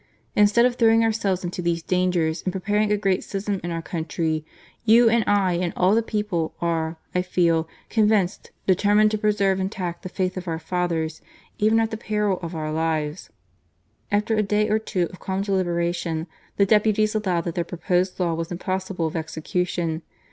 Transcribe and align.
Instead 0.35 0.65
of 0.65 0.77
throwing 0.77 1.03
ourselves 1.03 1.43
into 1.43 1.61
these 1.61 1.83
dangers 1.83 2.41
and 2.41 2.51
preparing 2.51 2.91
a 2.91 2.97
great 2.97 3.23
schism 3.23 3.61
in 3.63 3.69
our 3.69 3.83
country, 3.83 4.43
you 4.83 5.07
and 5.11 5.23
I, 5.27 5.53
and 5.57 5.71
all 5.77 5.93
the 5.93 6.01
people, 6.01 6.55
are, 6.59 6.97
I 7.13 7.21
feel 7.21 7.67
convinced, 7.87 8.49
determined 8.65 9.11
to 9.11 9.19
preserve 9.19 9.59
intact 9.59 10.01
the 10.01 10.09
faith 10.09 10.37
of 10.37 10.47
our 10.47 10.57
fathers, 10.57 11.21
even 11.59 11.79
at 11.79 11.91
the 11.91 11.97
peril 11.97 12.39
of 12.41 12.55
our 12.55 12.71
lives." 12.71 13.29
/ 13.73 14.11
After 14.11 14.35
a 14.35 14.41
day 14.41 14.69
or 14.69 14.79
two 14.79 15.03
of 15.13 15.19
calm 15.19 15.43
deliberation, 15.43 16.25
the 16.57 16.65
deputies 16.65 17.13
allowed 17.13 17.41
that 17.41 17.53
their 17.53 17.63
proposed 17.63 18.19
law 18.19 18.33
was 18.33 18.51
im 18.51 18.57
possible 18.57 19.05
of 19.05 19.15
execution. 19.15 20.01